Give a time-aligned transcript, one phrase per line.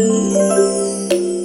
[0.00, 1.39] 嗯。